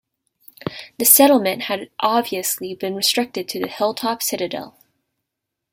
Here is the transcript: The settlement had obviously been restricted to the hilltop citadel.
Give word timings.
The 0.97 1.05
settlement 1.05 1.65
had 1.65 1.91
obviously 1.99 2.73
been 2.73 2.95
restricted 2.95 3.47
to 3.49 3.59
the 3.59 3.67
hilltop 3.67 4.23
citadel. 4.23 4.75